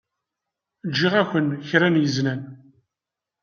Ǧǧiɣ-ak-n 0.89 1.49
kra 1.67 1.87
n 1.89 1.99
yiznan. 2.01 2.41